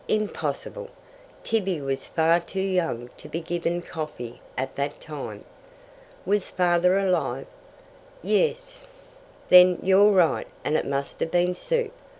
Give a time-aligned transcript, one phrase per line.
[0.07, 0.89] "Impossible.
[1.43, 5.43] Tibby was far too young to be given coffee at that time."
[6.25, 7.45] "Was Father alive?"
[8.23, 8.83] "Yes."
[9.49, 11.93] "Then you're right and it must have been soup.